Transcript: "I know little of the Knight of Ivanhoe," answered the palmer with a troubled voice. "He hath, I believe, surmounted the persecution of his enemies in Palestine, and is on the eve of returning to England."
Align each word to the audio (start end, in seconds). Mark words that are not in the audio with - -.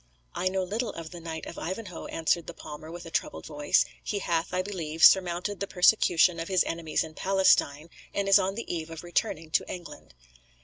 "I 0.33 0.49
know 0.49 0.63
little 0.63 0.89
of 0.93 1.11
the 1.11 1.19
Knight 1.19 1.45
of 1.45 1.59
Ivanhoe," 1.59 2.07
answered 2.07 2.47
the 2.47 2.55
palmer 2.55 2.89
with 2.89 3.05
a 3.05 3.11
troubled 3.11 3.45
voice. 3.45 3.85
"He 4.03 4.17
hath, 4.17 4.51
I 4.51 4.63
believe, 4.63 5.03
surmounted 5.05 5.59
the 5.59 5.67
persecution 5.67 6.39
of 6.39 6.47
his 6.47 6.63
enemies 6.63 7.03
in 7.03 7.13
Palestine, 7.13 7.91
and 8.11 8.27
is 8.27 8.39
on 8.39 8.55
the 8.55 8.65
eve 8.65 8.89
of 8.89 9.03
returning 9.03 9.51
to 9.51 9.71
England." 9.71 10.15